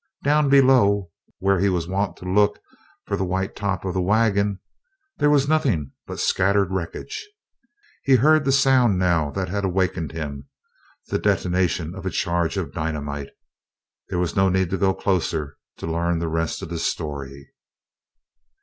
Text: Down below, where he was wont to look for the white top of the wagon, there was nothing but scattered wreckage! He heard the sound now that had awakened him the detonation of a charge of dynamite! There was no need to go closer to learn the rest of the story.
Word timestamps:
Down 0.23 0.49
below, 0.49 1.11
where 1.37 1.59
he 1.59 1.69
was 1.69 1.87
wont 1.87 2.17
to 2.17 2.25
look 2.25 2.57
for 3.05 3.15
the 3.15 3.23
white 3.23 3.55
top 3.55 3.85
of 3.85 3.93
the 3.93 4.01
wagon, 4.01 4.59
there 5.17 5.29
was 5.29 5.47
nothing 5.47 5.91
but 6.07 6.19
scattered 6.19 6.71
wreckage! 6.73 7.23
He 8.01 8.15
heard 8.15 8.43
the 8.43 8.51
sound 8.51 8.97
now 8.97 9.29
that 9.29 9.49
had 9.49 9.63
awakened 9.63 10.11
him 10.11 10.47
the 11.09 11.19
detonation 11.19 11.93
of 11.93 12.07
a 12.07 12.09
charge 12.09 12.57
of 12.57 12.73
dynamite! 12.73 13.29
There 14.09 14.17
was 14.17 14.35
no 14.35 14.49
need 14.49 14.71
to 14.71 14.77
go 14.79 14.95
closer 14.95 15.57
to 15.77 15.85
learn 15.85 16.17
the 16.17 16.27
rest 16.29 16.63
of 16.63 16.69
the 16.69 16.79
story. 16.79 17.51